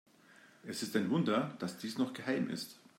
[0.63, 2.79] Es ist ein Wunder, dass dies noch geheim ist.